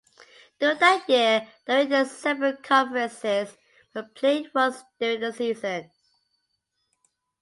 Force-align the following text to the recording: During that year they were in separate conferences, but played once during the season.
During 0.59 0.79
that 0.79 1.07
year 1.07 1.47
they 1.67 1.85
were 1.85 1.95
in 1.97 2.05
separate 2.07 2.63
conferences, 2.63 3.55
but 3.93 4.15
played 4.15 4.49
once 4.55 4.81
during 4.99 5.19
the 5.19 5.31
season. 5.31 5.91